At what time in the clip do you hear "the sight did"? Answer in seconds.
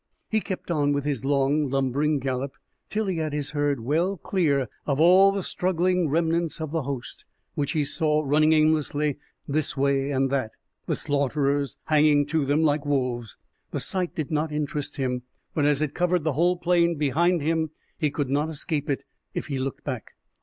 13.69-14.31